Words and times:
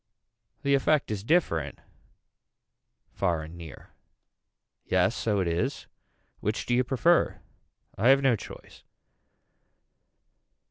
The 0.63 0.73
effect 0.73 1.11
is 1.11 1.23
different 1.23 1.77
far 3.11 3.43
and 3.43 3.55
near. 3.55 3.91
Yes 4.83 5.15
so 5.15 5.39
it 5.41 5.47
is. 5.47 5.85
Which 6.39 6.65
do 6.65 6.73
you 6.73 6.83
prefer. 6.83 7.39
I 7.99 8.07
have 8.09 8.23
no 8.23 8.35
choice. 8.35 8.81